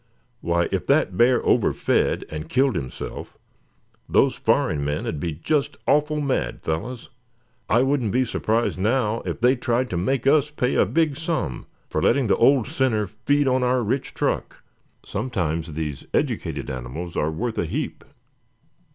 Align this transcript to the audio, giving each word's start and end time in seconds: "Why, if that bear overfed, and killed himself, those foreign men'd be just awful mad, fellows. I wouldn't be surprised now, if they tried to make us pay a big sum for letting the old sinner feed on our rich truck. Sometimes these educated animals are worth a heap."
"Why, 0.39 0.67
if 0.71 0.87
that 0.87 1.15
bear 1.15 1.43
overfed, 1.43 2.23
and 2.31 2.49
killed 2.49 2.75
himself, 2.75 3.37
those 4.09 4.33
foreign 4.33 4.83
men'd 4.83 5.19
be 5.19 5.33
just 5.33 5.77
awful 5.85 6.19
mad, 6.21 6.63
fellows. 6.63 7.09
I 7.69 7.83
wouldn't 7.83 8.11
be 8.11 8.25
surprised 8.25 8.79
now, 8.79 9.21
if 9.27 9.39
they 9.39 9.55
tried 9.55 9.91
to 9.91 9.97
make 9.97 10.25
us 10.25 10.49
pay 10.49 10.73
a 10.73 10.87
big 10.87 11.17
sum 11.17 11.67
for 11.87 12.01
letting 12.01 12.25
the 12.25 12.37
old 12.37 12.65
sinner 12.65 13.05
feed 13.05 13.47
on 13.47 13.61
our 13.61 13.83
rich 13.83 14.15
truck. 14.15 14.63
Sometimes 15.05 15.73
these 15.73 16.03
educated 16.15 16.71
animals 16.71 17.15
are 17.15 17.29
worth 17.29 17.59
a 17.59 17.65
heap." 17.65 18.03